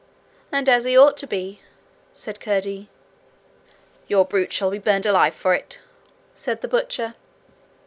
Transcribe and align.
'And 0.51 0.67
as 0.67 0.85
he 0.85 0.97
ought 0.97 1.15
to 1.17 1.27
be,' 1.27 1.59
said 2.11 2.39
Curdie. 2.39 2.89
'Your 4.07 4.25
brute 4.25 4.51
shall 4.51 4.71
be 4.71 4.79
burned 4.79 5.05
alive 5.05 5.35
for 5.35 5.53
it,' 5.53 5.79
said 6.33 6.61
the 6.61 6.67
butcher. 6.67 7.13